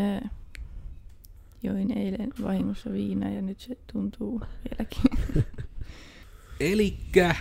[0.00, 0.28] Ää,
[1.62, 5.44] join eilen vahingossa viinaa ja nyt se tuntuu vieläkin.
[6.72, 7.34] Elikkä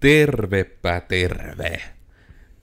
[0.00, 1.82] tervepä terve.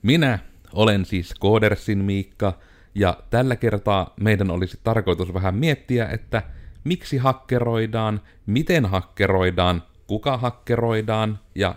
[0.02, 0.38] Minä
[0.72, 2.58] olen siis Koodersin Miikka,
[2.94, 6.42] ja tällä kertaa meidän olisi tarkoitus vähän miettiä, että
[6.84, 11.74] miksi hakkeroidaan, miten hakkeroidaan, kuka hakkeroidaan ja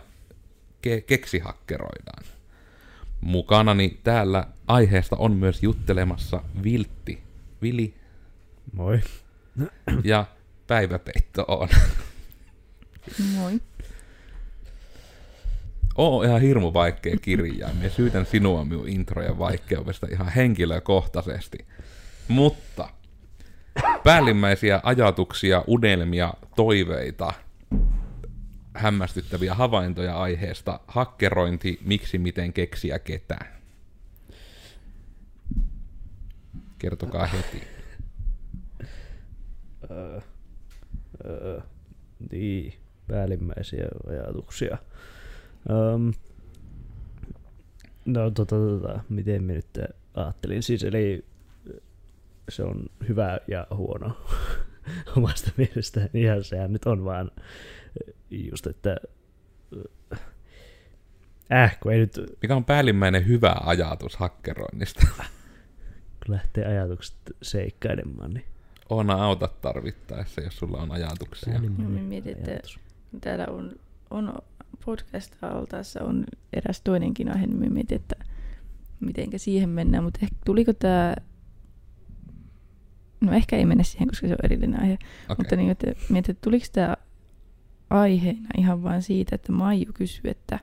[0.88, 2.24] ke- keksi hakkeroidaan.
[3.22, 7.24] Mukanani täällä aiheesta on myös juttelemassa Viltti,
[7.62, 7.94] Vili
[8.74, 9.02] Moi.
[10.04, 10.26] ja
[10.68, 11.70] Päiväpeitto on.
[13.36, 13.62] Moi.
[15.96, 17.74] Oo ihan hirmu vaikea kirjaa.
[17.74, 21.58] Minä syytän sinua minun introjen vaikeudesta ihan henkilökohtaisesti.
[22.28, 22.90] Mutta
[24.04, 27.34] päällimmäisiä ajatuksia, unelmia, toiveita,
[28.74, 33.59] hämmästyttäviä havaintoja aiheesta, hakkerointi, miksi, miten, keksiä, ketä.
[36.80, 37.64] Kertokaa heti.
[39.92, 40.20] Öö,
[41.26, 41.62] öö,
[42.32, 42.74] niin,
[43.08, 44.78] päällimmäisiä ajatuksia.
[45.70, 46.14] Öm,
[48.06, 49.80] no tota, tota, miten minä nyt
[50.14, 51.26] ajattelin, siis eli
[52.50, 54.18] se on hyvä ja huono
[55.18, 56.10] omasta mielestä.
[56.14, 57.32] Ihan sehän nyt on vaan
[58.30, 58.98] just, että
[61.54, 65.08] äh, kun ei nyt Mikä on päällimmäinen hyvä ajatus hakkeroinnista?
[66.32, 68.46] lähtee ajatukset seikkailemaan, niin
[68.90, 71.54] Oona auta tarvittaessa, jos sulla on ajatuksia.
[71.54, 72.80] päällimmäinen Mä mietin, että ajatus.
[73.22, 73.76] täällä on,
[74.10, 74.34] on
[74.86, 78.16] podcast altaassa on eräs toinenkin aihe, niin mietin, että
[79.00, 81.16] mitenkä siihen mennään, mutta ehkä tuliko tämä,
[83.22, 85.36] no ehkä ei mennä siihen, koska se on erillinen aihe, Okei.
[85.38, 86.98] mutta niin, että mietin, että tuliko tämä
[87.90, 90.60] aiheena ihan vain siitä, että Maiju kysyi, että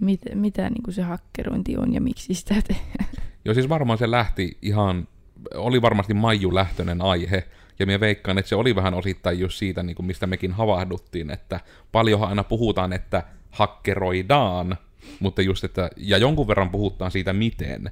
[0.00, 3.15] mit, mitä niin kuin se hakkerointi on ja miksi sitä tehdään.
[3.46, 5.08] Joo, siis varmaan se lähti ihan,
[5.54, 9.82] oli varmasti Maiju lähtöinen aihe, ja minä veikkaan, että se oli vähän osittain just siitä,
[9.82, 11.60] niin kuin mistä mekin havahduttiin, että
[11.92, 14.76] paljonhan aina puhutaan, että hakkeroidaan,
[15.20, 17.90] mutta just, että, ja jonkun verran puhutaan siitä miten,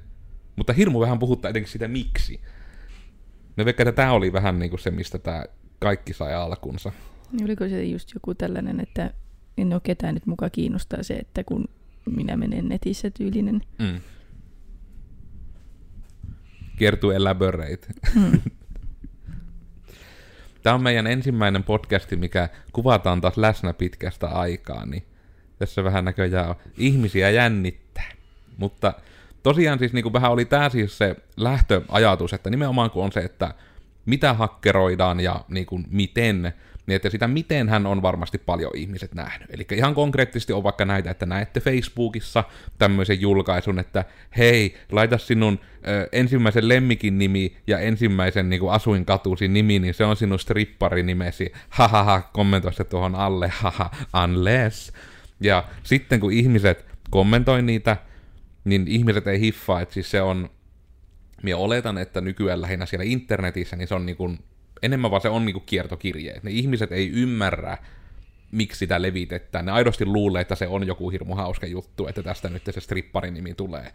[0.55, 2.41] mutta hirmu vähän puhutaan etenkin siitä miksi.
[3.55, 5.45] Me veikkaan, että tämä oli vähän niin kuin se, mistä tämä
[5.79, 6.91] kaikki sai alkunsa.
[7.31, 9.13] Niin Oliko se just joku tällainen, että
[9.57, 11.65] en ole ketään nyt mukaan kiinnostaa se, että kun
[12.15, 13.61] minä menen netissä tyylinen.
[13.79, 13.99] Mm.
[16.77, 17.87] Kertu elaborate.
[18.13, 18.41] Hmm.
[20.63, 25.03] Tämä on meidän ensimmäinen podcasti, mikä kuvataan taas läsnä pitkästä aikaa, niin
[25.59, 28.11] tässä vähän näköjään on ihmisiä jännittää.
[28.57, 28.93] Mutta
[29.43, 33.19] tosiaan siis niin kuin vähän oli tämä siis se lähtöajatus, että nimenomaan kun on se,
[33.19, 33.53] että
[34.05, 36.53] mitä hakkeroidaan ja niin kuin miten,
[36.87, 39.49] niin että sitä miten hän on varmasti paljon ihmiset nähnyt.
[39.51, 42.43] Eli ihan konkreettisesti on vaikka näitä, että näette Facebookissa
[42.77, 44.05] tämmöisen julkaisun, että
[44.37, 50.15] hei, laita sinun ö, ensimmäisen lemmikin nimi ja ensimmäisen niin asuinkatusi nimi, niin se on
[50.15, 51.51] sinun stripparinimesi.
[51.69, 53.91] Hahaha, kommentoi se tuohon alle, haha,
[54.23, 54.93] unless.
[55.39, 57.97] Ja sitten kun ihmiset kommentoi niitä,
[58.63, 60.49] niin ihmiset ei hiffaa, että siis se on,
[61.43, 64.39] minä oletan, että nykyään lähinnä siellä internetissä, niin se on niin kuin,
[64.81, 66.39] enemmän vaan se on niin kuin kiertokirje.
[66.43, 67.77] Ne ihmiset ei ymmärrä,
[68.51, 69.65] miksi sitä levitetään.
[69.65, 73.33] Ne aidosti luulee, että se on joku hirmu hauska juttu, että tästä nyt se stripparin
[73.33, 73.91] nimi tulee.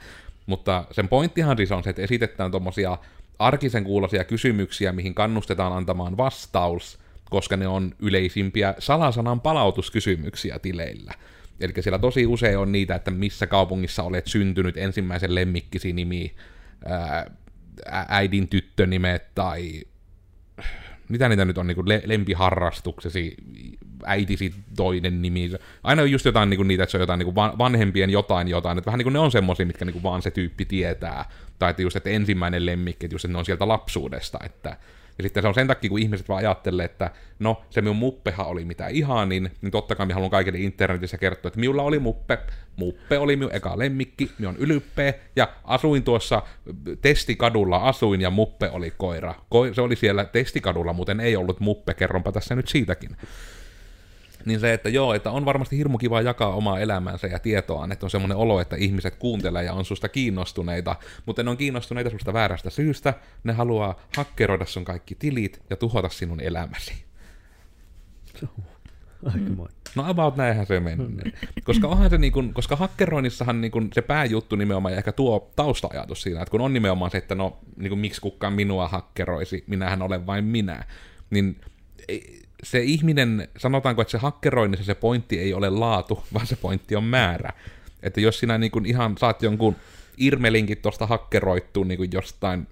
[0.47, 2.99] Mutta sen pointtihan siis on se, että esitetään tuommoisia
[3.39, 6.99] arkisen kuuloisia kysymyksiä, mihin kannustetaan antamaan vastaus,
[7.31, 11.15] koska ne on yleisimpiä salasanan palautuskysymyksiä tileillä.
[11.61, 16.35] Eli siellä tosi usein on niitä, että missä kaupungissa olet syntynyt, ensimmäisen lemmikkisi nimi,
[16.85, 17.31] ää,
[18.09, 19.83] äidin tyttönimet tai
[21.11, 23.35] mitä niitä nyt on, niin le- lempiharrastuksesi,
[24.05, 25.51] äitisi toinen nimi.
[25.83, 28.87] Aina on just jotain niin niitä, että se on jotain niin vanhempien jotain jotain, että
[28.87, 31.25] vähän niin kuin ne on semmoisia, mitkä niin vaan se tyyppi tietää.
[31.59, 34.77] Tai että just, että ensimmäinen lemmikki, että just, että ne on sieltä lapsuudesta, että
[35.21, 38.47] ja sitten se on sen takia, kun ihmiset vaan ajattelee, että no, se minun muppehan
[38.47, 42.39] oli mitä ihanin, niin totta kai minä haluan kaikille internetissä kertoa, että minulla oli muppe,
[42.77, 46.43] muppe oli minun eka lemmikki, minä on ylpeä, ja asuin tuossa
[47.03, 49.35] testikadulla, asuin, ja muppe oli koira.
[49.35, 53.17] Ko- se oli siellä testikadulla, muuten ei ollut muppe, kerronpa tässä nyt siitäkin.
[54.47, 58.07] Niin se, että joo, että on varmasti hirmu kiva jakaa omaa elämänsä ja tietoaan, että
[58.07, 60.97] on semmoinen olo, että ihmiset kuuntelee ja on susta kiinnostuneita,
[61.27, 63.15] mutta ne on kiinnostuneita susta väärästä syystä,
[63.45, 67.05] ne haluaa hakkeroida sun kaikki tilit ja tuhota sinun elämäsi.
[69.25, 69.77] Aikamoinen.
[69.95, 71.07] No about näinhän se menee.
[71.65, 75.51] Koska onhan se niin kun, koska hakkeroinnissahan niin kun se pääjuttu nimenomaan ja ehkä tuo
[75.57, 79.65] tausta-ajatus siinä, että kun on nimenomaan se, että no niin kun, miksi kukaan minua hakkeroisi,
[79.67, 80.85] minähän olen vain minä,
[81.31, 81.61] niin
[82.09, 86.97] ei- se ihminen, sanotaanko, että se hakkeroinnissa se pointti ei ole laatu, vaan se pointti
[86.97, 87.53] on määrä.
[88.03, 89.77] Että jos sinä niin kun ihan saat jonkun
[90.19, 92.67] irmelinkin tuosta hakkeroittua niin kun jostain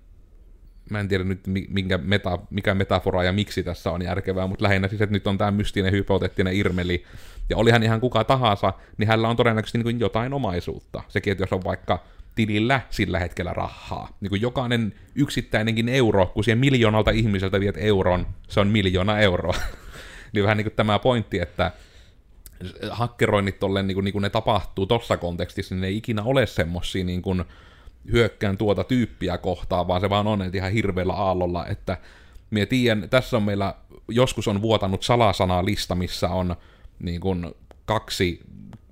[0.91, 4.89] mä en tiedä nyt minkä meta, mikä metafora ja miksi tässä on järkevää, mutta lähinnä
[4.89, 7.05] siis, että nyt on tämä mystinen hypoteettinen Irmeli,
[7.51, 11.03] ja olihan ihan kuka tahansa, niin hänellä on todennäköisesti niin kuin jotain omaisuutta.
[11.09, 12.05] Sekin, että jos on vaikka
[12.39, 14.09] tilillä sillä hetkellä rahaa.
[14.21, 19.55] Niin kuin jokainen yksittäinenkin euro, kun siihen miljoonalta ihmiseltä viet euron, se on miljoona euroa.
[20.33, 21.73] niin vähän niin kuin tämä pointti, että
[22.91, 26.47] hakkeroinnit tolleen, niin kuin, niin kuin ne tapahtuu tuossa kontekstissa, niin ne ei ikinä ole
[26.47, 27.45] semmosia niin kuin,
[28.13, 31.97] hyökkään tuota tyyppiä kohtaan, vaan se vaan on ihan hirveällä aallolla, että
[32.51, 33.75] minä tiedän, tässä on meillä,
[34.09, 36.57] joskus on vuotanut salasanalista, missä on
[36.99, 37.47] niin kuin
[37.85, 38.41] kaksi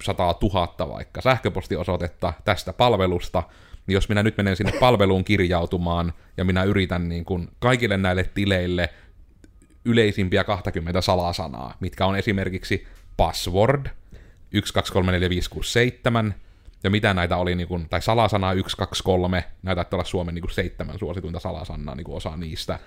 [0.03, 3.43] sataa tuhatta vaikka sähköpostiosoitetta tästä palvelusta,
[3.87, 8.31] niin jos minä nyt menen sinne palveluun kirjautumaan ja minä yritän niin kuin kaikille näille
[8.35, 8.89] tileille
[9.85, 13.87] yleisimpiä 20 salasanaa, mitkä on esimerkiksi password,
[14.55, 16.35] 1234567,
[16.85, 20.99] ja mitä näitä oli, niin kuin, tai salasana 123, näitä olla Suomen niin kuin seitsemän
[20.99, 22.79] suosituinta salasanaa, niin kuin osa niistä.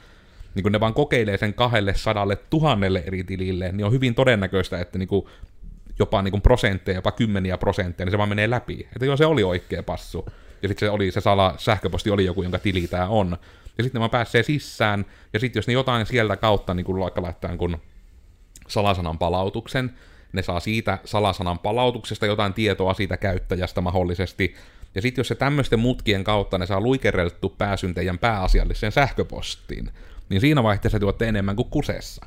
[0.55, 4.79] Niin kun ne vaan kokeilee sen kahdelle sadalle tuhannelle eri tilille, niin on hyvin todennäköistä,
[4.79, 5.25] että niin kuin
[5.99, 8.87] jopa niin kuin prosentteja, jopa kymmeniä prosentteja, niin se vaan menee läpi.
[8.93, 10.25] Että joo, se oli oikea passu.
[10.61, 13.37] Ja sitten se, oli, se sala, sähköposti oli joku, jonka tili tämä on.
[13.77, 17.21] Ja sitten mä pääsee sisään, ja sitten jos ne jotain sieltä kautta, niin kuin vaikka
[17.21, 17.77] laittaa kun
[18.67, 19.93] salasanan palautuksen,
[20.33, 24.55] ne saa siitä salasanan palautuksesta jotain tietoa siitä käyttäjästä mahdollisesti,
[24.95, 29.91] ja sitten jos se tämmöisten mutkien kautta ne saa luikereltu pääsyn teidän pääasialliseen sähköpostiin,
[30.29, 32.25] niin siinä vaihteessa tuotte enemmän kuin kusessa.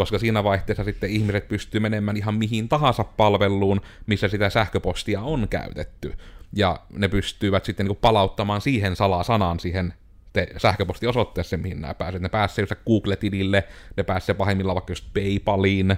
[0.00, 5.48] Koska siinä vaihteessa sitten ihmiset pystyy menemään ihan mihin tahansa palveluun, missä sitä sähköpostia on
[5.48, 6.12] käytetty.
[6.56, 9.94] Ja ne pystyvät sitten niin palauttamaan siihen salasanan siihen
[10.32, 12.22] te sähköpostiosoitteeseen, mihin nämä pääsevät.
[12.22, 13.64] Ne pääsee Google-tilille,
[13.96, 15.96] ne pääsee pahimmillaan vaikka just PayPaliin,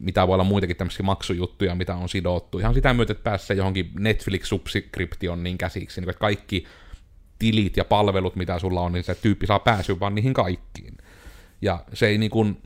[0.00, 2.58] mitä voi olla muitakin tämmöisiä maksujuttuja, mitä on sidottu.
[2.58, 6.64] Ihan sitä myötä, että pääsee johonkin Netflix-subscription käsiksi, niin että kaikki
[7.38, 10.98] tilit ja palvelut, mitä sulla on, niin se tyyppi saa pääsyä vaan niihin kaikkiin.
[11.62, 12.62] Ja se ei niin kuin,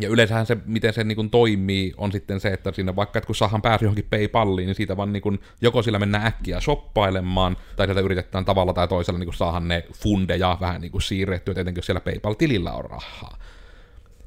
[0.00, 3.36] ja yleensähän se, miten se niin toimii, on sitten se, että siinä vaikka, että kun
[3.36, 7.86] saahan pääsy johonkin PayPaliin, niin siitä vaan niin kuin, joko sillä mennään äkkiä shoppailemaan, tai
[7.86, 12.00] sieltä yritetään tavalla tai toisella niin saahan ne fundeja vähän niin siirrettyä, tietenkin jos siellä
[12.00, 13.38] PayPal-tilillä on rahaa.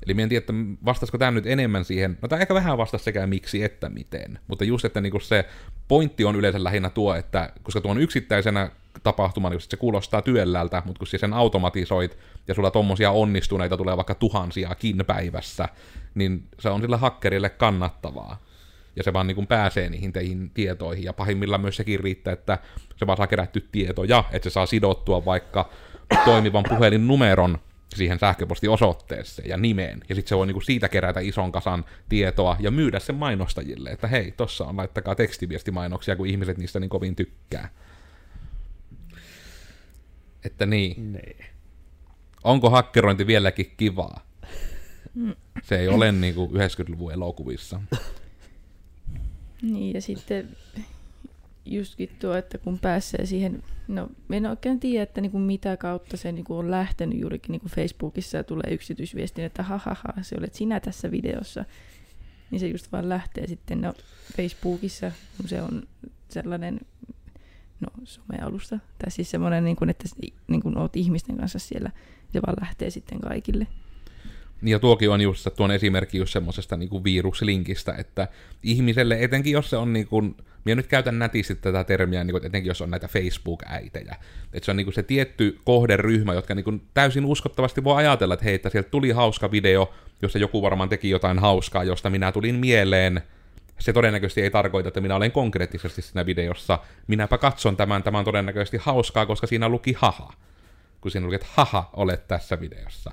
[0.06, 0.54] Eli en tiedä, että
[0.86, 4.64] vastasiko tämä nyt enemmän siihen, no tämä ehkä vähän vastasi sekä miksi että miten, mutta
[4.64, 5.46] just, että niinku se
[5.88, 8.72] pointti on yleensä lähinnä tuo, että koska tuon yksittäisenä
[9.04, 12.18] tapahtumana, niin se kuulostaa työllältä, mutta kun sen automatisoit
[12.48, 15.70] ja sulla tommosia onnistuneita tulee vaikka tuhansiakin päivässä,
[16.16, 18.40] niin se on sille hakkerille kannattavaa.
[18.96, 22.58] Ja se vaan niin kuin pääsee niihin teihin tietoihin, ja pahimmillaan myös sekin riittää, että
[22.96, 25.70] se vaan saa kerätty tietoja, että se saa sidottua vaikka
[26.26, 27.58] toimivan puhelinnumeron
[27.96, 32.72] siihen sähköpostiosoitteeseen ja nimeen, ja sitten se voi niinku siitä kerätä ison kasan tietoa ja
[32.72, 37.70] myydä sen mainostajille, että hei, tossa on, laittakaa tekstiviestimainoksia, kun ihmiset niistä niin kovin tykkää.
[40.46, 41.14] Että niin.
[41.14, 41.36] Nee.
[42.44, 44.26] Onko hakkerointi vieläkin kivaa?
[45.64, 47.82] Se ei ole niin kuin 90-luvun elokuvissa.
[49.62, 50.58] Niin, ja sitten
[51.66, 56.18] justkin tuo, että kun pääsee siihen, no en oikein tiedä, että niin kuin mitä kautta
[56.18, 60.36] se niin kuin on lähtenyt juurikin niin kuin Facebookissa ja tulee yksityisviestin, että hahaha, se
[60.40, 61.66] olet sinä tässä videossa,
[62.52, 63.94] niin se just vaan lähtee sitten, no
[64.38, 65.84] Facebookissa, kun se on
[66.30, 66.80] sellainen
[67.82, 70.08] no, somealusta, tai siis semmoinen, niin kuin, että
[70.48, 71.92] niin kuin oot ihmisten kanssa siellä,
[72.34, 73.68] se vaan lähtee sitten kaikille.
[74.64, 78.28] Ja tuokin on just tuon esimerkki just semmoisesta niin viruslinkistä, että
[78.64, 82.46] ihmiselle, etenkin jos se on niin kuin, minä nyt käytän nätisti tätä termiä, niin kuin,
[82.46, 84.16] etenkin jos on näitä Facebook-äitejä.
[84.54, 88.34] Että se on niin kuin se tietty kohderyhmä, jotka niin kuin täysin uskottavasti voi ajatella,
[88.34, 92.32] että hei, että sieltä tuli hauska video, jossa joku varmaan teki jotain hauskaa, josta minä
[92.32, 93.22] tulin mieleen.
[93.82, 96.80] Se todennäköisesti ei tarkoita, että minä olen konkreettisesti siinä videossa.
[97.08, 100.34] Minäpä katson tämän, tämä on todennäköisesti hauskaa, koska siinä luki haha.
[101.02, 103.12] Kun siinä luki, että haha, olet tässä videossa.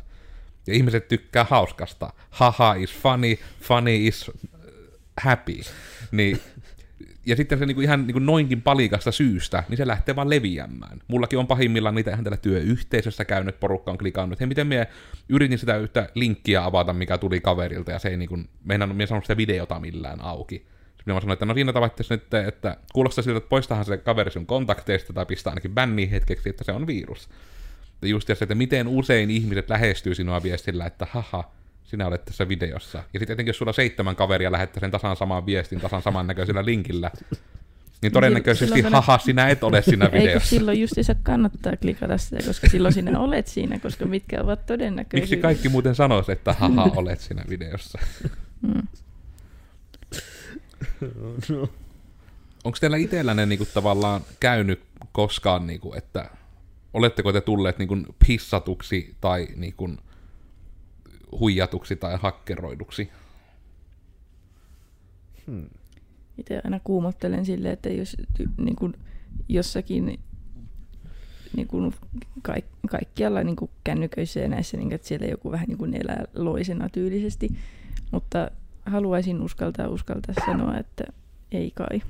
[0.67, 2.13] Ja ihmiset tykkää hauskasta.
[2.31, 4.31] Haha is funny, funny is
[5.17, 5.61] happy.
[6.13, 6.41] Niin
[7.29, 10.99] ja sitten se niinku ihan niinku noinkin palikasta syystä, niin se lähtee vaan leviämään.
[11.09, 14.87] Mullakin on pahimmillaan niitä ihan tällä työyhteisössä käynyt, porukka on klikannut, hei miten minä
[15.29, 19.25] yritin sitä yhtä linkkiä avata, mikä tuli kaverilta, ja se ei niinku, meinannut, minä sanonut
[19.25, 20.57] sitä videota millään auki.
[20.57, 24.31] Sitten minä sanoin, että no siinä tavattaisi nyt, että kuulostaa siltä, että poistahan se kaveri
[24.31, 27.29] sun kontakteista, tai pistää ainakin bänniin hetkeksi, että se on virus.
[28.03, 31.53] Ja just se, että miten usein ihmiset lähestyy sinua viestillä, että haha,
[31.89, 32.99] sinä olet tässä videossa.
[32.99, 37.11] Ja sitten etenkin jos sulla seitsemän kaveria lähettää sen tasan saman viestin, tasan samannäköisellä linkillä,
[38.03, 40.31] niin todennäköisesti, silloin, haha, sinä et ole siinä videossa.
[40.31, 45.23] Eikö silloin se kannattaa klikata sitä, koska silloin sinä olet siinä, koska mitkä ovat todennäköisiä.
[45.23, 47.99] Miksi kaikki muuten sanoisi, että haha, olet siinä videossa?
[48.63, 48.83] Mm.
[51.49, 51.69] No.
[52.65, 54.81] Onko teillä itsellänne niinku tavallaan käynyt
[55.13, 56.31] koskaan, niinku, että
[56.95, 59.99] oletteko te tulleet niin kuin pissatuksi tai niin kuin
[61.33, 63.11] huijatuksi tai hakkeroiduksi?
[65.47, 65.69] Hmm.
[66.39, 68.17] Itse aina kuumottelen silleen, että jos
[68.57, 68.95] niin kuin
[69.49, 70.19] jossakin
[71.57, 71.95] niin kuin
[72.43, 75.95] kaik, kaikkialla niin kuin kännyköissä ja näissä, niin kuin, että siellä joku vähän niin kuin
[75.95, 77.49] elää loisena tyylisesti,
[78.11, 78.51] mutta
[78.87, 81.05] haluaisin uskaltaa uskaltaa sanoa, että
[81.53, 82.03] ei kai.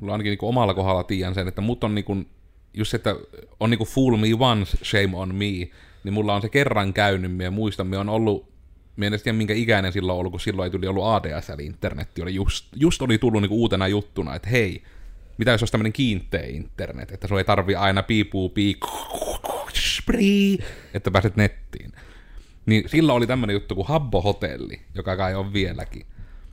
[0.00, 2.26] Mulla ainakin niin omalla kohdalla tiedän sen, että mut on niin kuin,
[2.74, 3.16] just se, että
[3.60, 5.70] on niin kuin fool me once, shame on me,
[6.04, 8.54] niin mulla on se kerran käynyt, ja muistan, on ollut
[8.96, 12.22] Mä en tiedä minkä ikäinen silloin ollut, kun silloin ei tuli ollut ADS, eli internetti
[12.22, 14.82] oli just, just oli tullut niinku uutena juttuna, että hei,
[15.38, 18.76] mitä jos olisi tämmöinen kiinteä internet, että se ei tarvi aina piipuu pii,
[20.94, 21.92] että pääset nettiin.
[22.66, 26.06] Niin silloin oli tämmöinen juttu kuin Habbo Hotelli, joka kai on vieläkin.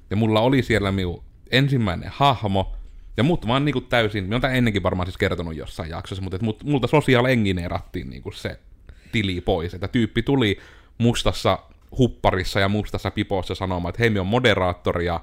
[0.10, 2.76] Ja mulla oli siellä minun ensimmäinen hahmo,
[3.18, 6.42] ja mut vaan niinku täysin, mä oon ennenkin varmaan siis kertonut jossain jaksossa, mutta et
[6.42, 8.60] mut, multa sosiaal engineerattiin niinku se
[9.12, 10.60] tili pois, että tyyppi tuli
[10.98, 11.60] mustassa
[11.98, 15.20] hupparissa ja mustassa pipossa sanomaan, että hei, me on moderaattori ja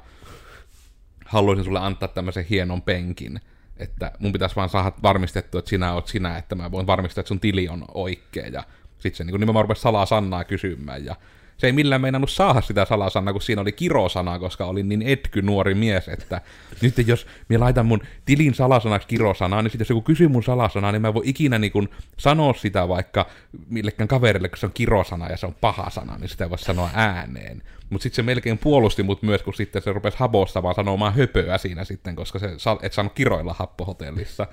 [1.25, 3.41] haluaisin sulle antaa tämmöisen hienon penkin,
[3.77, 7.29] että mun pitäisi vaan saada varmistettua, että sinä oot sinä, että mä voin varmistaa, että
[7.29, 8.65] sun tili on oikea, ja
[8.99, 11.17] sitten se niin nimenomaan rupesi salaa sannaa kysymään, ja
[11.59, 15.43] se ei millään meinannut saada sitä salasanaa, kun siinä oli kirosana, koska olin niin etky
[15.43, 16.41] nuori mies, että
[16.83, 20.93] nyt jos minä laitan mun tilin salasanaksi kirosanaa, niin sitten jos joku kysyy mun salasanaa,
[20.93, 21.89] niin mä voin ikinä niin kun
[22.19, 23.27] sanoa sitä vaikka
[23.69, 26.59] millekään kaverille, kun se on kirosana ja se on paha sana, niin sitä ei voi
[26.59, 27.63] sanoa ääneen.
[27.91, 31.59] Mutta sitten se melkein puolusti mut myös, kun sitten se rupesi habosta vaan sanomaan höpöä
[31.59, 32.49] siinä sitten, koska se
[32.83, 34.47] et saanut kiroilla happohotellissa.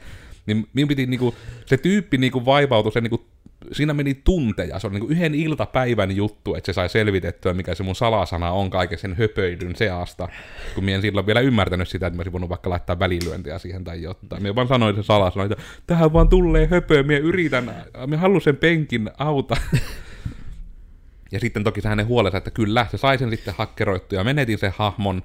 [0.46, 1.36] Niin minun piti niinku,
[1.66, 3.26] se tyyppi niinku vaivautui se niinku
[3.72, 7.84] siinä meni tunteja, se oli niin yhden iltapäivän juttu, että se sai selvitettyä, mikä se
[7.84, 10.30] mun salasana on kaiken sen höpöidyn seasta,
[10.76, 14.02] kun mien silloin vielä ymmärtänyt sitä, että mä olisin voinut vaikka laittaa välilyöntiä siihen tai
[14.02, 14.44] jotain.
[14.44, 15.58] Mä vaan sanoin se salasana, että
[15.88, 17.72] tähän vaan tulee höpöä, mä yritän,
[18.08, 19.58] mä haluan sen penkin auta.
[21.32, 24.58] ja sitten toki se hänen huolensa, että kyllä, se sai sen sitten hakkeroittua ja menetin
[24.58, 25.24] sen hahmon,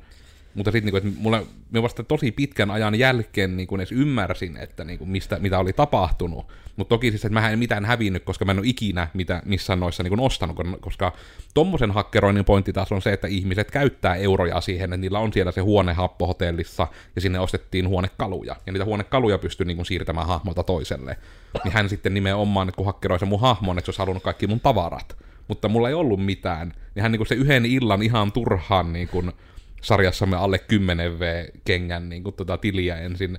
[0.55, 4.85] mutta sitten, niin että mulla, mä vasta tosi pitkän ajan jälkeen niin edes ymmärsin, että
[4.85, 6.47] niin kuin mistä, mitä oli tapahtunut.
[6.77, 9.81] Mutta toki siis, että mä en mitään hävinnyt, koska mä en ole ikinä mitä, missään
[9.81, 11.13] noissa niin kuin ostanut, koska
[11.55, 15.53] tommosen hakkeroinnin pointti taas on se, että ihmiset käyttää euroja siihen, että niillä on siellä
[15.53, 20.63] se huone happohotellissa, ja sinne ostettiin huonekaluja, ja niitä huonekaluja pystyy niin kuin siirtämään hahmolta
[20.63, 21.17] toiselle.
[21.65, 24.61] Niin hän sitten nimenomaan, kun hakkeroi se mun hahmon, että se olisi halunnut kaikki mun
[24.61, 25.17] tavarat,
[25.49, 29.09] mutta mulla ei ollut mitään, niin hän niin kuin se yhden illan ihan turhaan niin
[29.09, 29.33] kuin,
[29.81, 33.39] sarjassamme alle 10 V-kengän niin kuin, tota, tiliä ensin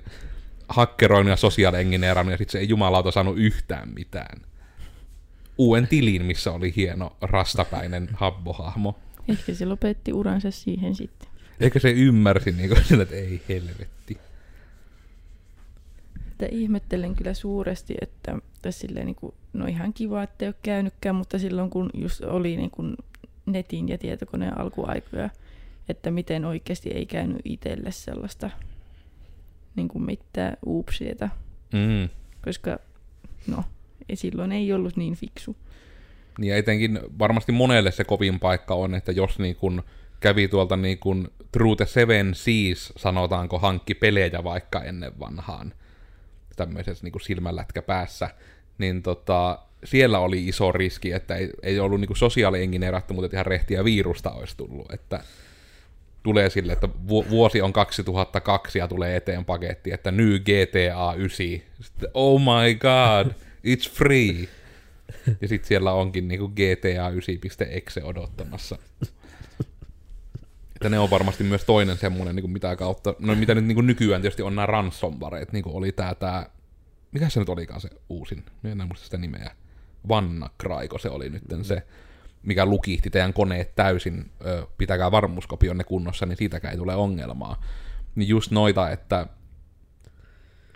[0.68, 4.40] hakkeroinut ja sosiaalengineerannut, ja sitten se ei jumalauta saanut yhtään mitään.
[5.58, 8.98] Uuden tilin, missä oli hieno rastapäinen habbohahmo.
[9.28, 11.28] Ehkä se lopetti uransa siihen sitten.
[11.60, 14.18] Ehkä se ymmärsi, niin kuin, että ei helvetti.
[16.30, 20.54] Että ihmettelen kyllä suuresti, että tässä silleen, niin kuin, no ihan kiva, että ei ole
[20.62, 22.96] käynytkään, mutta silloin kun just oli niin kuin
[23.46, 25.30] netin ja tietokoneen alkuaikoja,
[25.92, 28.50] että miten oikeasti ei käynyt itselle sellaista
[29.76, 31.28] niin kuin mitään uupsieta,
[31.72, 32.08] Mm.
[32.44, 32.78] koska
[33.46, 33.64] no,
[34.08, 35.56] ei, silloin ei ollut niin fiksu.
[36.38, 39.82] Niin ja etenkin varmasti monelle se kovin paikka on, että jos niin kun
[40.20, 45.74] kävi tuolta niin kun True the Seven Seas, sanotaanko, hankki pelejä vaikka ennen vanhaan,
[46.56, 48.28] tämmöisessä niin silmänlätkä päässä,
[48.78, 53.84] niin tota, siellä oli iso riski, että ei, ei ollut niin sosiaaliengineerattu, mutta ihan rehtiä
[53.84, 55.20] virusta olisi tullut, että
[56.22, 61.46] tulee sille, että vuosi on 2002 ja tulee eteen paketti, että New GTA 9.
[61.80, 63.32] Sitten, oh my god,
[63.66, 64.48] it's free.
[65.40, 68.78] Ja sitten siellä onkin niinku GTA 9.exe odottamassa.
[70.74, 74.22] Että ne on varmasti myös toinen semmoinen, niinku mitä kautta, no mitä nyt niinku nykyään
[74.22, 76.50] tietysti on nämä ransomwareet, niinku oli tää, tää,
[77.12, 79.50] mikä se nyt olikaan se uusin, en muista sitä nimeä,
[80.08, 81.82] Vannakraiko se oli nyt se,
[82.42, 87.62] mikä lukihti teidän koneet täysin, ö, pitäkää varmuuskopionne kunnossa, niin siitäkään ei tule ongelmaa.
[88.14, 89.26] Niin just noita, että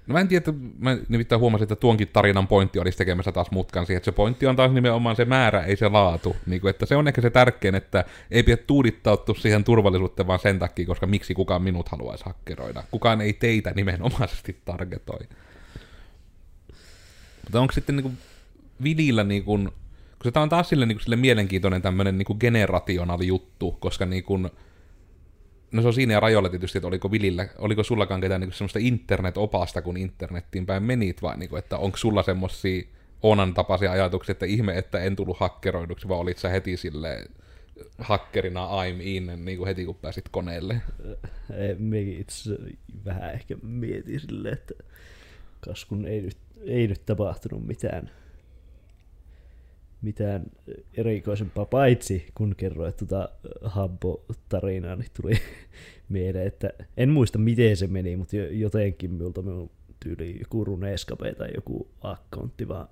[0.06, 3.86] No mä en tiedä, mä nimittäin huomasin, että tuonkin tarinan pointti olisi tekemässä taas mutkan
[3.86, 6.36] siihen, että se pointti on taas nimenomaan se määrä, ei se laatu.
[6.46, 10.38] Niin kuin, että se on ehkä se tärkein, että ei pidä tuudittautua siihen turvallisuuteen vaan
[10.38, 12.82] sen takia, koska miksi kukaan minut haluaisi hakkeroida.
[12.90, 15.20] Kukaan ei teitä nimenomaisesti targetoi.
[17.44, 18.18] Mutta onko sitten niin kuin
[18.82, 19.70] Vilillä niin kuin
[20.22, 24.24] kun tämä on taas sille, niin kuin, sille mielenkiintoinen tämmöinen niin generationaali juttu, koska niin
[24.24, 24.50] kuin,
[25.72, 29.82] no se on siinä rajoilla tietysti, että oliko Vilillä, oliko sullakaan ketään niin semmoista internet-opasta,
[29.82, 32.82] kun internettiin päin menit, vai niin kuin, että onko sulla semmoisia
[33.22, 37.24] Onan tapaisia ajatuksia, että ihme, että en tullut hakkeroiduksi, vai olit sä heti sille
[37.98, 40.82] hakkerina I'm in, niin kuin heti kun pääsit koneelle?
[41.78, 42.56] Mekin itse
[43.04, 44.74] vähän ehkä mietin silleen, että
[45.60, 48.10] kas kun ei nyt ei nyt tapahtunut mitään,
[50.06, 50.42] mitään
[50.94, 53.28] erikoisempaa, paitsi kun kerroit tuota
[53.64, 55.32] Habbo-tarinaa, niin tuli
[56.08, 59.70] mieleen, että en muista miten se meni, mutta jotenkin minulta minun
[60.00, 62.88] tyyli joku Runescape tai joku akkontti vaan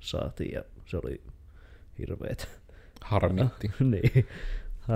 [0.00, 1.20] saatiin ja se oli
[1.98, 2.48] hirveet.
[3.00, 3.70] Harmitti.
[3.90, 4.26] niin.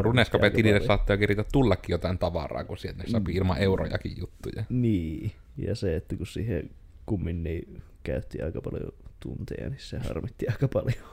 [0.00, 0.86] Runescape tilille paljon.
[0.86, 4.64] saattaa kirjata tullakin jotain tavaraa, kun sieltä ne sopii ilman eurojakin juttuja.
[4.68, 6.70] Niin, ja se, että kun siihen
[7.06, 11.04] kummin niin käytti aika paljon tunteja, niin se harmitti aika paljon.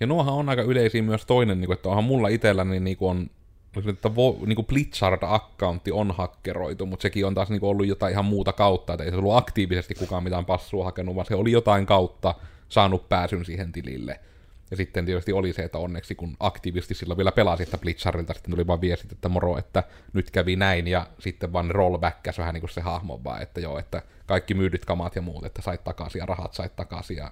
[0.00, 3.10] Ja nuohan on aika yleisiä myös toinen, niin kuin, että onhan mulla itselläni niin kuin
[3.10, 3.30] on
[3.88, 8.12] että vo, niin kuin Blitzard-accountti on hakkeroitu, mutta sekin on taas niin kuin ollut jotain
[8.12, 11.52] ihan muuta kautta, että ei se ollut aktiivisesti kukaan mitään passua hakenut, vaan se oli
[11.52, 12.34] jotain kautta
[12.68, 14.20] saanut pääsyn siihen tilille.
[14.70, 18.50] Ja sitten tietysti oli se, että onneksi kun aktiivisesti silloin vielä pelasi, että Blitzardilta sitten
[18.50, 22.60] tuli vaan viestit, että moro, että nyt kävi näin, ja sitten vaan rollbackäs vähän niin
[22.60, 26.18] kuin se hahmo vaan, että joo, että kaikki myydyt kamat ja muut, että sait takaisin
[26.18, 27.30] ja rahat sait takaisin ja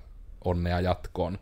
[0.48, 1.38] onnea jatkoon.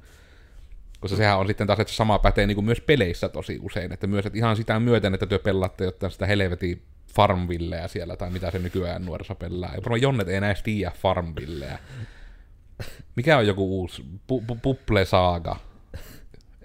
[1.00, 4.06] Koska sehän on sitten taas, että sama pätee niin kuin myös peleissä tosi usein, että
[4.06, 6.82] myös että ihan sitä myöten, että työ pelaatte jotain sitä helvetin
[7.14, 9.70] Farmvilleä siellä, tai mitä se nykyään nuoriso pelaa.
[9.74, 11.78] Ja varmaan Jonnet ei näistä tiedä Farmvilleä.
[13.16, 14.02] Mikä on joku uusi?
[14.02, 15.56] Pu- pu- Pupple Saga.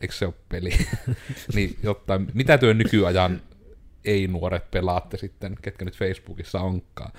[0.01, 0.71] Eikö se ole peli?
[1.55, 3.41] niin, jotta, mitä työ nykyajan
[4.05, 7.12] ei-nuoret pelaatte sitten, ketkä nyt Facebookissa onkaan.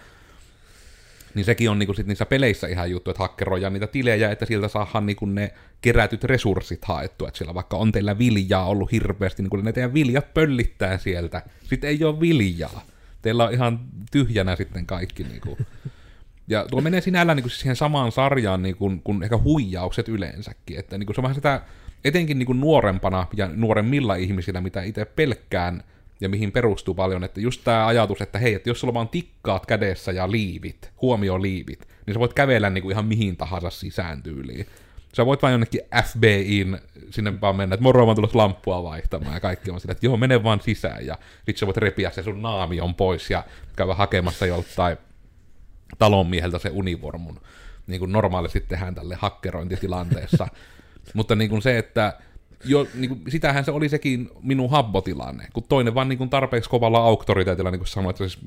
[1.35, 4.69] Niin sekin on niinku sit niissä peleissä ihan juttu, että hakkeroidaan niitä tilejä, että sieltä
[4.69, 7.29] saadaan niinku ne kerätyt resurssit haettua.
[7.29, 11.43] Että siellä vaikka on teillä viljaa ollut hirveästi, niin kun ne teidän viljat pöllittää sieltä.
[11.63, 12.83] Sitten ei ole viljaa.
[13.23, 15.23] Teillä on ihan tyhjänä sitten kaikki.
[15.25, 15.59] Niinku.
[16.49, 20.79] Ja tuo menee sinällään niinku siihen samaan sarjaan niin kuin, ehkä huijaukset yleensäkin.
[20.79, 21.63] Että niinku se on vähän sitä,
[22.05, 25.83] etenkin niinku nuorempana ja nuoremmilla ihmisillä, mitä itse pelkkään,
[26.23, 29.67] ja mihin perustuu paljon, että just tämä ajatus, että hei, että jos sulla vaan tikkaat
[29.67, 34.67] kädessä ja liivit, huomio liivit, niin sä voit kävellä niinku ihan mihin tahansa sisään tyyliin.
[35.17, 36.79] Sä voit vain jonnekin FBIin
[37.11, 40.17] sinne vaan mennä, että moro, mä tullut lamppua vaihtamaan, ja kaikki on sillä, että joo,
[40.17, 43.45] mene vaan sisään, ja sit sä voit repiä se sun naamion pois, ja
[43.77, 44.97] käydä hakemassa joltain
[45.99, 47.41] talonmieheltä se univormun,
[47.87, 50.49] niin kuin normaalisti tehdään tälle hakkerointitilanteessa.
[51.15, 52.19] Mutta niin kuin se, että
[52.65, 56.71] jo, niin kuin, sitähän se oli sekin minun habbotilanne, kun toinen vaan niin kuin tarpeeksi
[56.71, 58.39] kovalla auktoriteetilla niin kuin sanoi, että siis,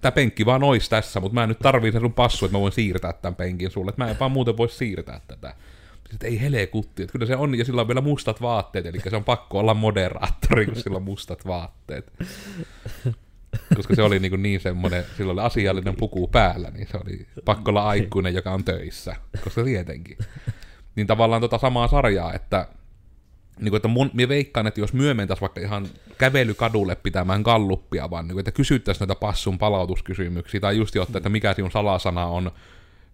[0.00, 2.72] tämä penkki vaan ois tässä, mutta mä nyt tarvii sen sun passu, että mä voin
[2.72, 5.54] siirtää tämän penkin sulle, että mä en vaan muuten voi siirtää tätä.
[6.10, 9.00] Sitten ei hele kutti, että kyllä se on, ja sillä on vielä mustat vaatteet, eli
[9.10, 12.12] se on pakko olla moderaattori, kun sillä on mustat vaatteet.
[13.76, 17.26] Koska se oli niin, kuin niin semmoinen, sillä oli asiallinen puku päällä, niin se oli
[17.44, 20.18] pakko olla aikuinen, joka on töissä, koska tietenkin.
[20.96, 22.68] Niin tavallaan tota samaa sarjaa, että
[23.60, 25.86] niin kuin, että mun, minä veikkaan, että jos myö vaikka ihan
[26.18, 31.28] kävelykadulle pitämään galluppia, vaan niin kuin, että kysyttäisiin näitä passun palautuskysymyksiä, tai just jotta, että
[31.28, 32.50] mikä sinun salasana on,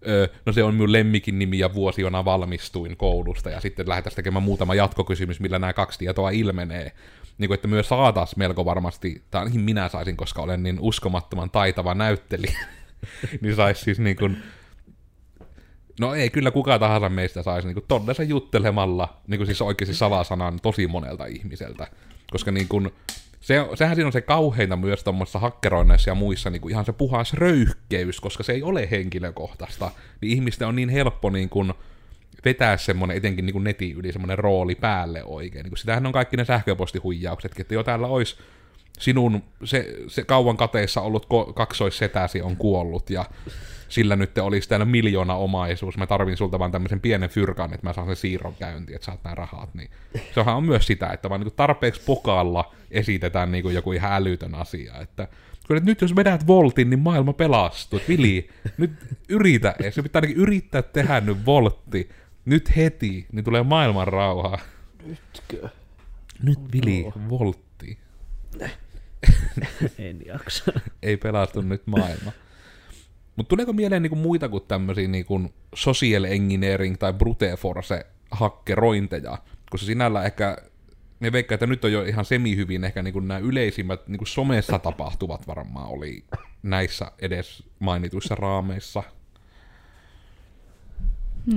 [0.07, 4.15] öö, no se on minun lemmikin nimi ja vuosi, jona valmistuin koulusta, ja sitten lähdetään
[4.15, 6.91] tekemään muutama jatkokysymys, millä nämä kaksi tietoa ilmenee.
[7.37, 11.49] Niin kuin, että myös saatas melko varmasti, tai ainakin minä saisin, koska olen niin uskomattoman
[11.49, 12.65] taitava näyttelijä,
[13.41, 14.37] niin saisi siis niin kuin,
[15.99, 20.59] No ei, kyllä kuka tahansa meistä saisi niin todella juttelemalla, niin kuin siis oikeasti salasanan
[20.61, 21.87] tosi monelta ihmiseltä.
[22.31, 22.91] Koska niin kuin,
[23.41, 26.93] se, sehän siinä on se kauheinta myös tuommoisessa hakkeroinneissa ja muissa niin kuin ihan se
[26.93, 29.91] puhas röyhkeys, koska se ei ole henkilökohtaista.
[30.21, 31.73] Niin ihmisten on niin helppo niin kuin,
[32.45, 35.63] vetää semmoinen etenkin niin kuin netin yli semmoinen rooli päälle oikein.
[35.63, 38.35] Niin kuin sitähän on kaikki ne sähköpostihuijauksetkin, että jo täällä olisi
[38.99, 43.25] sinun se, se kauan kateessa ollut ko- kaksoissetäsi on kuollut ja
[43.89, 47.93] sillä nyt olisi täällä miljoona omaisuus, mä tarvin sulta vaan tämmöisen pienen fyrkan, että mä
[47.93, 49.89] saan sen siirron käyntiin, että saat nämä rahat, niin
[50.35, 55.01] sehän on myös sitä, että vaan niin tarpeeksi pokaalla esitetään niin joku ihan älytön asia,
[55.01, 55.27] että
[55.67, 57.99] kyllä nyt jos vedät voltin, niin maailma pelastuu.
[58.07, 58.91] Vili, nyt
[59.29, 59.95] yritä edes.
[59.95, 62.09] Se pitää ainakin yrittää tehdä nyt voltti.
[62.45, 64.59] Nyt heti, niin tulee maailman rauha.
[65.05, 65.69] Nytkö?
[66.43, 67.97] Nyt Vili, voltti.
[69.97, 70.71] en jaksa.
[71.01, 72.31] Ei pelastu nyt maailma.
[73.37, 75.41] Mutta tuleeko mieleen niinku muita kuin tämmöisiä niinku
[75.75, 79.37] social engineering tai brute force hakkerointeja?
[79.69, 80.57] Koska sinällä ehkä,
[81.19, 85.47] me veikkaan, että nyt on jo ihan semi-hyvin ehkä niinku nämä yleisimmät niinku somessa tapahtuvat
[85.47, 86.23] varmaan oli
[86.63, 89.03] näissä edes mainituissa raameissa.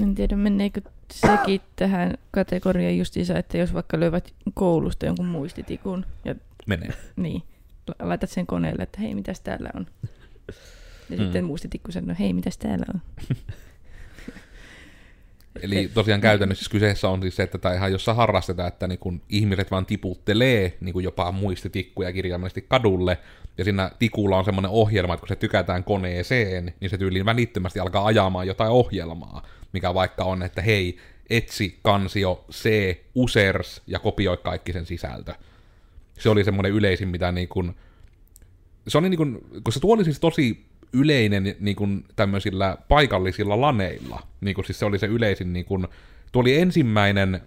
[0.03, 0.81] En tiedä, meneekö
[1.13, 6.35] sekin tähän kategoriaan justiinsa, että jos vaikka löyvät koulusta jonkun muistitikun ja
[6.67, 6.93] Menee.
[7.17, 7.43] niin,
[7.87, 9.87] la- laitat sen koneelle, että hei, mitäs täällä on.
[11.11, 11.23] Ja Mm.
[11.25, 13.01] sitten muistitikku sanoo, hei, mitäs täällä on.
[15.63, 18.99] Eli tosiaan käytännössä siis kyseessä on siis se, että tämä ihan jossa harrastetaan, että niin
[18.99, 23.19] kun ihmiset vaan tiputtelee niin kun jopa muistitikkuja kirjaimellisesti kadulle,
[23.59, 27.81] ja siinä tikulla on semmoinen ohjelma, että kun se tykätään koneeseen, niin se tyyliin välittömästi
[27.81, 30.97] alkaa ajamaan jotain ohjelmaa, mikä vaikka on, että hei,
[31.31, 32.71] etsi kansio C
[33.15, 35.35] users ja kopioi kaikki sen sisältö.
[36.19, 37.75] Se oli semmoinen yleisin, mitä niin kun,
[38.89, 44.23] se oli niin kun, koska tuo oli siis tosi yleinen niin kuin tämmöisillä paikallisilla laneilla.
[44.41, 45.89] Niin kuin, siis se oli se yleisin, niin kuin,
[46.33, 47.41] tuo oli ensimmäinen,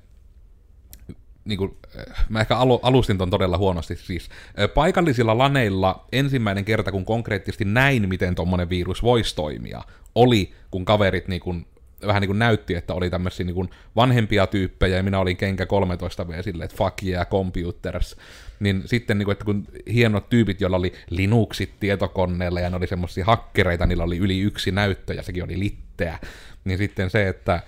[1.46, 4.30] niin kuin, äh, mä ehkä alu, alustin ton todella huonosti siis,
[4.60, 9.82] äh, paikallisilla laneilla ensimmäinen kerta, kun konkreettisesti näin, miten tuommoinen virus voisi toimia,
[10.16, 11.66] oli, kun kaverit niin kuin,
[12.08, 16.28] vähän niin kuin näytti, että oli tämmöisiä niin vanhempia tyyppejä, ja minä olin kenkä 13
[16.28, 18.16] v silleen, että fuck yeah, computers,
[18.64, 22.88] niin sitten niin kuin, että kun hienot tyypit, joilla oli Linuxit tietokoneella ja ne oli
[22.88, 26.20] semmoisia hakkereita, niillä oli yli yksi näyttö ja sekin oli litteä,
[26.66, 27.62] niin sitten se, että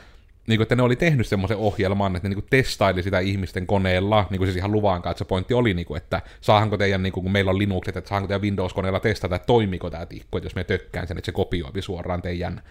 [0.47, 3.67] niin kuin, että ne oli tehnyt semmoisen ohjelman, että ne niin kuin testaili sitä ihmisten
[3.67, 7.03] koneella, niin kuin siis ihan luvankaan, että se pointti oli, niin kuin, että saahanko teidän,
[7.03, 10.37] niin kuin, kun meillä on Linuxit, että saahanko teidän Windows-koneella testata, että toimiko tämä tikku,
[10.37, 12.61] että jos me tökkään sen, että se kopioi suoraan teidän.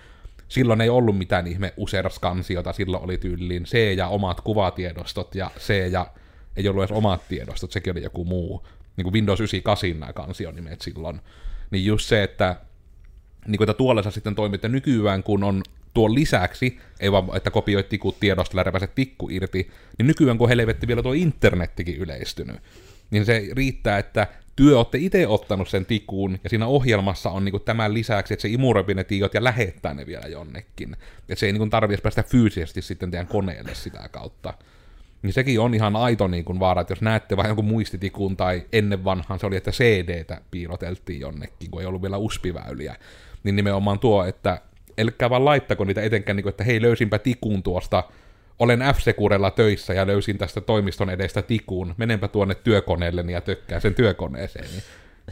[0.49, 5.91] Silloin ei ollut mitään ihme userskansiota, silloin oli tyyliin C ja omat kuvatiedostot ja C
[5.93, 6.07] ja
[6.57, 8.67] ei ollut edes omat tiedostot, sekin oli joku muu.
[8.97, 11.21] Niin kuin Windows 98 nämä kansionimet silloin.
[11.71, 12.57] Niin just se, että,
[13.47, 15.63] niin kuin, että tuolla sä sitten toimitte nykyään, kun on
[15.95, 20.49] tuon lisäksi, ei vaan, että kopioit tikut tiedostolla ja repäset tikku irti, niin nykyään kun
[20.49, 22.57] helvetti vielä tuo internettikin yleistynyt,
[23.11, 27.61] niin se riittää, että työ olette itse ottanut sen tikuun, ja siinä ohjelmassa on niin
[27.65, 30.97] tämän lisäksi, että se imuröi ne tiot ja lähettää ne vielä jonnekin.
[31.19, 34.55] Että se ei niin tarvitse päästä fyysisesti sitten teidän koneelle sitä kautta.
[35.25, 38.67] Niin sekin on ihan aito niin kuin vaara, että jos näette vähän jonkun muistitikun tai
[38.73, 42.97] ennen vanhan se oli, että CD-tä piiloteltiin jonnekin, kun ei ollut vielä uspiväyliä,
[43.45, 44.61] niin nimenomaan tuo, että
[44.99, 48.05] elkää vaan laittako niitä etenkään, niin kuin, että hei löysinpä tikun tuosta,
[48.59, 48.99] olen f
[49.55, 54.69] töissä ja löysin tästä toimiston edestä tikun, menenpä tuonne työkoneelle ja tökkään sen työkoneeseen.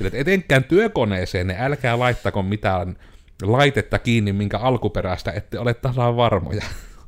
[0.00, 2.96] Niin, etenkään työkoneeseen, niin älkää laittako mitään
[3.42, 6.64] laitetta kiinni, minkä alkuperäistä ette ole tasan varmoja,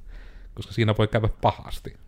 [0.55, 2.04] koska siinä voi käydä pahasti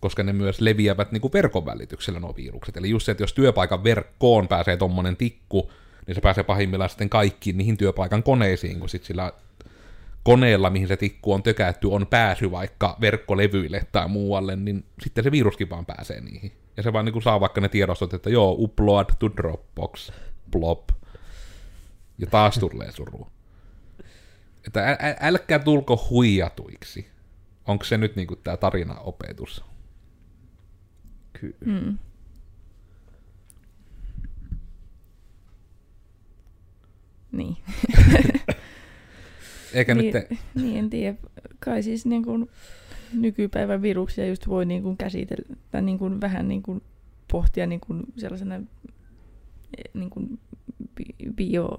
[0.00, 2.76] koska ne myös leviävät niin kuin verkon välityksellä nuo virukset.
[2.76, 5.70] Eli just se, että jos työpaikan verkkoon pääsee tuommoinen tikku,
[6.06, 9.32] niin se pääsee pahimmillaan sitten kaikkiin niihin työpaikan koneisiin, kun sitten sillä
[10.22, 15.30] koneella, mihin se tikku on tökätty, on pääsy vaikka verkkolevyille tai muualle, niin sitten se
[15.30, 16.52] viruskin vaan pääsee niihin.
[16.76, 20.12] Ja se vaan niin kuin saa vaikka ne tiedostot, että joo, upload to Dropbox,
[20.50, 20.88] plop.
[22.18, 23.26] Ja taas tulee suru.
[24.66, 27.06] Että äl- älkää tulko huijatuiksi.
[27.66, 29.64] Onko se nyt niinku tämä tarinaopetus?
[31.40, 31.56] Kyllä.
[31.64, 31.98] Mm.
[37.32, 37.56] Niin.
[39.74, 40.28] Eikä niin, nyt...
[40.28, 40.36] Te...
[40.54, 41.16] niin, en tiedä.
[41.60, 42.50] Kai siis niin kuin
[43.12, 46.82] nykypäivän viruksia just voi niin kuin käsitellä, tai niin kuin vähän niin kuin
[47.32, 48.64] pohtia niin kuin sellaisena eh,
[49.94, 50.38] niin kuin
[51.34, 51.76] bio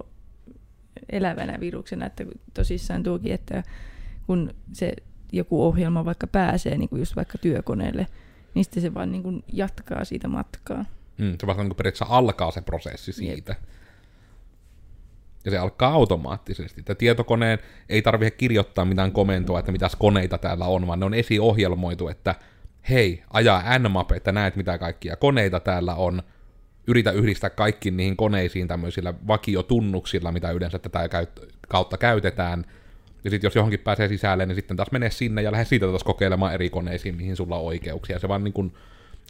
[1.12, 3.62] elävänä viruksena, että tosissaan tuokin, että
[4.26, 4.92] kun se
[5.36, 8.06] joku ohjelma vaikka pääsee niin kuin just vaikka työkoneelle,
[8.54, 10.84] niin sitten se vaan niin kuin jatkaa siitä matkaa.
[11.18, 13.52] Mm, se vaan niin periaatteessa alkaa se prosessi siitä.
[13.52, 13.62] Jep.
[15.44, 16.80] Ja se alkaa automaattisesti.
[16.80, 21.14] Että tietokoneen ei tarvitse kirjoittaa mitään komentoa, että mitäs koneita täällä on, vaan ne on
[21.14, 22.34] esiohjelmoitu, että
[22.90, 26.22] hei, ajaa nmap, että näet mitä kaikkia koneita täällä on,
[26.86, 31.08] yritä yhdistää kaikki niihin koneisiin tämmöisillä vakiotunnuksilla, mitä yleensä tätä
[31.68, 32.64] kautta käytetään,
[33.24, 36.04] ja sitten jos johonkin pääsee sisälle, niin sitten taas menee sinne ja lähde siitä taas
[36.04, 38.18] kokeilemaan eri koneisiin, mihin sulla on oikeuksia.
[38.18, 38.72] Se vaan niin kuin,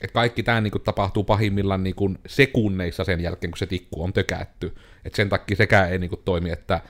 [0.02, 4.12] että kaikki tämä niin tapahtuu pahimmillaan niin kuin sekunneissa sen jälkeen, kun se tikku on
[4.12, 4.74] tökätty.
[5.04, 6.80] Että sen takia sekään ei niin kuin toimi, että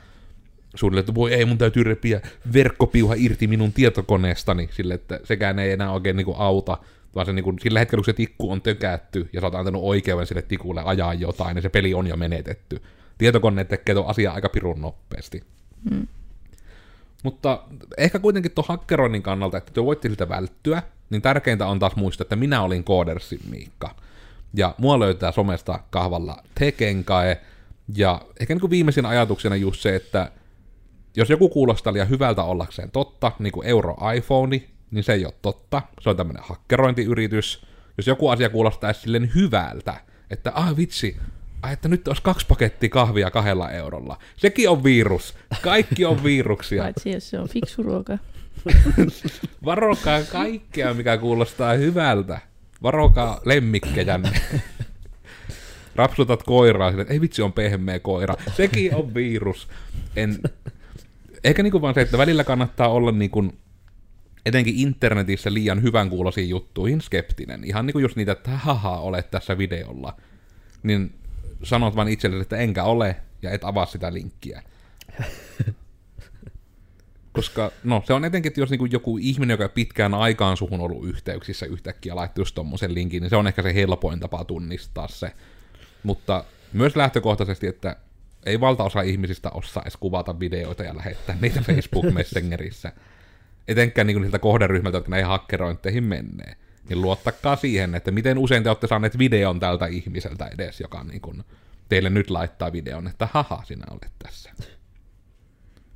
[0.75, 2.21] suunnilleen, että voi ei, mun täytyy repiä
[2.53, 6.79] verkkopiuha irti minun tietokoneestani, sille, että sekään ei enää oikein niin kuin auta,
[7.15, 9.83] vaan se niin kuin, sillä hetkellä, kun se tikku on tökätty ja sä oot antanut
[9.85, 12.83] oikeuden sille tikulle ajaa jotain, niin se peli on jo menetetty.
[13.19, 15.43] Tietokone tekee tuon aika pirun nopeasti.
[15.91, 16.07] Hmm.
[17.25, 17.63] Mutta
[17.99, 22.25] ehkä kuitenkin tuon hakkeroinnin kannalta, että te voitte siltä välttyä, niin tärkeintä on taas muistaa,
[22.25, 23.95] että minä olin Koodersin Miikka.
[24.55, 27.41] Ja mua löytää somesta kahvalla Tekenkae.
[27.97, 30.33] Ja ehkä niin kuin viimeisin ajatuksena just se, että
[31.17, 34.61] jos joku kuulostaa liian hyvältä ollakseen totta, niin kuin euro iPhone,
[34.91, 35.83] niin se ei ole totta.
[36.01, 37.67] Se on tämmöinen hakkerointiyritys.
[37.97, 39.95] Jos joku asia kuulostaa silleen hyvältä,
[40.31, 41.17] että ah vitsi,
[41.65, 44.19] ai että nyt olisi kaksi pakettia kahvia kahdella eurolla.
[44.37, 45.35] Sekin on virus.
[45.63, 46.83] Kaikki on viruksia.
[46.83, 48.19] Paitsi jos se on fiksu ruoka.
[49.65, 52.41] Varokaa kaikkea, mikä kuulostaa hyvältä.
[52.83, 54.31] Varokaa lemmikkejänne.
[55.95, 58.35] Rapsutat koiraa sille, ei vitsi on pehmeä koira.
[58.57, 59.69] Sekin on virus.
[60.17, 60.39] En,
[61.45, 63.45] Ehkä niinku vaan se, että välillä kannattaa olla niinku,
[64.47, 67.65] etenkin internetissä liian hyvän kuuloisiin juttuihin skeptinen.
[67.65, 70.17] Ihan niinku just niitä, että haha, olet tässä videolla.
[70.83, 71.15] Niin
[71.65, 74.63] sanot vaan itsellesi, että enkä ole, ja et avaa sitä linkkiä.
[77.33, 81.09] Koska, no, se on etenkin, että jos niinku joku ihminen, joka pitkään aikaan suhun ollut
[81.09, 85.33] yhteyksissä yhtäkkiä laittaa just tommosen linkin, niin se on ehkä se helpoin tapa tunnistaa se.
[86.03, 87.97] Mutta myös lähtökohtaisesti, että
[88.47, 92.93] ei valtaosa ihmisistä osaa edes kuvata videoita ja lähettää niitä Facebook Messengerissä.
[93.69, 96.57] Etenkään niin niiltä kohderyhmältä, jotka näihin hakkerointeihin menee.
[96.89, 101.21] Niin luottakaa siihen, että miten usein te olette saaneet videon tältä ihmiseltä edes, joka niin
[101.21, 101.45] kuin
[101.89, 104.51] teille nyt laittaa videon, että haha, sinä olet tässä.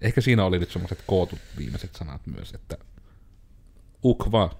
[0.01, 2.79] Ehkä siinä oli nyt semmoiset kootut viimeiset sanat myös, että
[4.05, 4.51] ukva.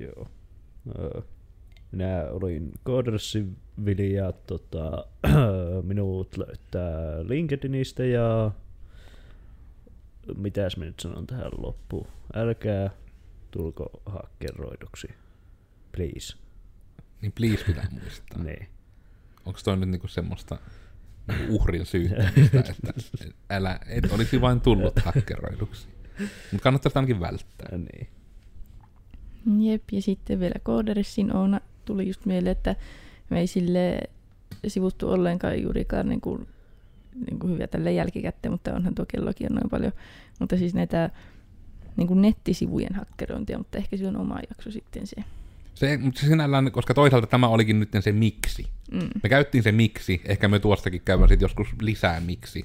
[0.00, 0.28] Joo.
[0.98, 1.22] Öö,
[1.92, 5.06] Minä olin Codersivili ja tota,
[5.82, 8.50] minut löytää LinkedInistä ja
[10.36, 12.06] mitäs mä nyt sanon tähän loppuun.
[12.34, 12.90] Älkää
[13.56, 15.08] tulko hakkeroiduksi.
[15.92, 16.36] Please.
[17.22, 18.42] Niin please pitää muistaa.
[18.44, 18.68] Niin.
[19.46, 20.58] Onko toi nyt niinku semmoista
[21.28, 25.88] niinku uhrin syyttämistä, että älä, et olisi vain tullut hakkeroiduksi.
[26.52, 27.78] Mutta kannattaa sitä ainakin välttää.
[27.78, 28.08] niin.
[29.70, 32.76] Jep, ja sitten vielä Coderessin Oona tuli just mieleen, että
[33.30, 34.00] me ei sille
[34.68, 36.48] sivuttu ollenkaan juurikaan niin kuin,
[37.26, 39.92] niin kuin hyviä tälle jälkikäteen, mutta onhan tuo kellokin on noin paljon.
[40.40, 41.10] Mutta siis näitä
[41.96, 45.16] niin kuin nettisivujen hakkerointia, mutta ehkä se on oma jakso sitten se.
[45.74, 48.66] Se, mutta sinällään, koska toisaalta tämä olikin nyt se miksi.
[48.92, 49.08] Mm.
[49.22, 52.64] Me käyttiin se miksi, ehkä me tuostakin käydään sitten joskus lisää miksi.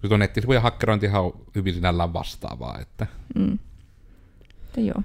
[0.00, 3.58] Kun tuo nettisivujen hakkerointihan on hyvin sinällään vastaavaa, että Mm.
[4.74, 5.02] Mutta joo.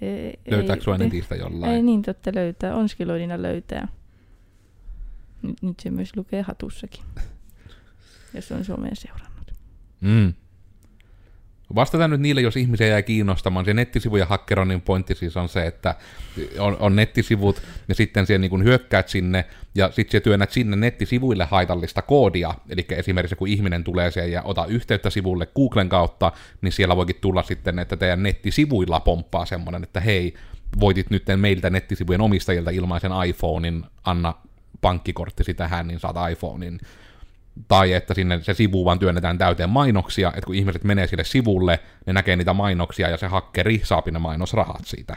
[0.00, 1.72] Ei, löytääkö ei, tiistä jollain?
[1.72, 3.88] ei niin totta löytää, Onskiloidina löytää.
[5.42, 7.04] Nyt, nyt se myös lukee hatussakin,
[8.34, 9.33] jos on somea seurannut.
[10.04, 10.34] Mm.
[11.74, 13.64] Vastataan nyt niille, jos ihmisiä jää kiinnostamaan.
[13.64, 15.94] Se nettisivujen hakkeroinnin pointti siis on se, että
[16.58, 22.02] on, on nettisivut, ja sitten siellä niin hyökkäät sinne, ja sitten työnnät sinne nettisivuille haitallista
[22.02, 22.54] koodia.
[22.68, 27.16] Eli esimerkiksi kun ihminen tulee siellä ja ota yhteyttä sivulle Googlen kautta, niin siellä voikin
[27.20, 30.34] tulla sitten, että teidän nettisivuilla pomppaa semmoinen, että hei,
[30.80, 34.34] voitit nyt meiltä nettisivujen omistajilta ilmaisen iPhonein, anna
[34.80, 36.80] pankkikorttisi tähän, niin saat iPhonein
[37.68, 41.80] tai että sinne se sivu vaan työnnetään täyteen mainoksia, että kun ihmiset menee sille sivulle,
[42.06, 45.16] ne näkee niitä mainoksia ja se hakkeri saapi ne mainosrahat siitä.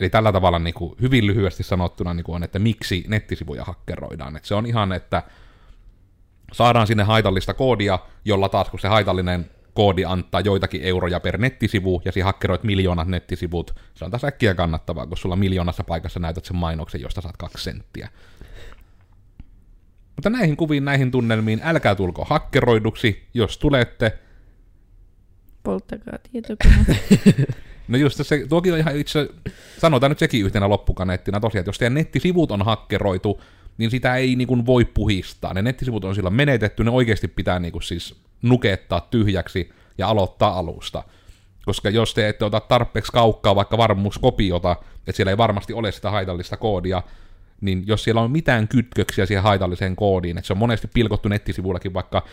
[0.00, 4.36] Eli tällä tavalla niin kuin, hyvin lyhyesti sanottuna niin kuin on, että miksi nettisivuja hakkeroidaan.
[4.36, 5.22] Että se on ihan, että
[6.52, 12.02] saadaan sinne haitallista koodia, jolla taas kun se haitallinen koodi antaa joitakin euroja per nettisivu,
[12.04, 16.44] ja si hakkeroit miljoonat nettisivut, se on taas äkkiä kannattavaa, kun sulla miljoonassa paikassa näytät
[16.44, 18.08] sen mainoksen, josta saat kaksi senttiä.
[20.18, 24.18] Mutta näihin kuviin, näihin tunnelmiin, älkää tulko hakkeroiduksi, jos tulette.
[25.62, 26.74] Polttakaa tietokone.
[27.88, 29.28] No just se, tuokin on ihan itse,
[29.78, 33.42] sanotaan nyt sekin yhtenä loppukaneettina tosiaan, että jos teidän nettisivut on hakkeroitu,
[33.78, 35.54] niin sitä ei niin kuin voi puhistaa.
[35.54, 40.58] Ne nettisivut on silloin menetetty, ne oikeasti pitää niin kuin siis nukettaa tyhjäksi ja aloittaa
[40.58, 41.02] alusta.
[41.64, 46.10] Koska jos te ette ota tarpeeksi kaukkaa vaikka varmuuskopiota, että siellä ei varmasti ole sitä
[46.10, 47.02] haitallista koodia,
[47.60, 51.94] niin jos siellä on mitään kytköksiä siihen haitalliseen koodiin, että se on monesti pilkottu nettisivuillakin
[51.94, 52.24] vaikka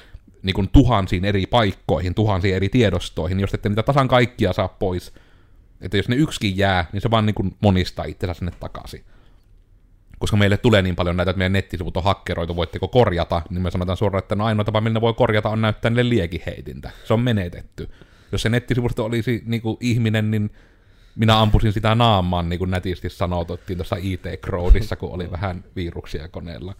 [0.44, 4.68] niin kuin tuhansiin eri paikkoihin, tuhansiin eri tiedostoihin, niin jos ette niitä tasan kaikkia saa
[4.68, 5.14] pois,
[5.82, 9.04] että jos ne yksikin jää, niin se vaan niin kuin monistaa itsensä sinne takaisin.
[10.20, 13.72] Koska meille tulee niin paljon näitä, että meidän nettisivut on hakkeroitu, voitteko korjata, niin me
[13.72, 16.92] sanotaan suoraan, että no ainoa tapa, millä ne voi korjata, on näyttää niille liekiheitintä.
[17.04, 17.90] Se on menetetty.
[18.32, 20.52] Jos se nettisivusto olisi niin kuin ihminen, niin
[21.16, 26.76] minä ampusin sitä naamaan, niin kuin nätisti sanotuttiin tuossa IT-crowdissa, kun oli vähän viruksia koneella.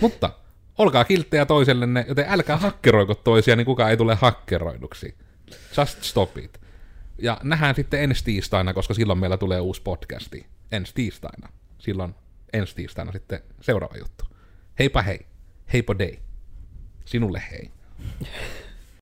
[0.00, 0.30] Mutta
[0.78, 5.14] olkaa kilttejä toisellenne, joten älkää hakkeroiko toisia, niin kukaan ei tule hakkeroiduksi.
[5.78, 6.60] Just stop it.
[7.18, 10.46] Ja nähdään sitten ensi tiistaina, koska silloin meillä tulee uusi podcasti.
[10.72, 11.48] Ensi tiistaina.
[11.78, 12.14] Silloin
[12.52, 14.24] ensi tiistaina sitten seuraava juttu.
[14.78, 15.26] Heipä hei.
[15.72, 16.16] Heipo day.
[17.04, 17.70] Sinulle hei.